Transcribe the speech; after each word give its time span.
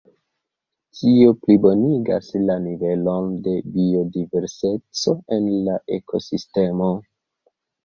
Tio 1.01 1.35
plibonigas 1.41 2.29
la 2.45 2.55
nivelon 2.63 3.29
de 3.49 3.55
biodiverseco 3.77 5.17
en 5.39 5.49
la 5.71 5.79
ekosistemo. 6.01 6.93